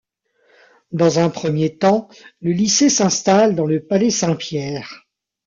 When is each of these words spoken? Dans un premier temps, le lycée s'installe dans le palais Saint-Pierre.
Dans 0.91 1.19
un 1.19 1.29
premier 1.29 1.77
temps, 1.77 2.09
le 2.41 2.53
lycée 2.53 2.89
s'installe 2.89 3.53
dans 3.53 3.67
le 3.67 3.79
palais 3.85 4.09
Saint-Pierre. 4.09 5.03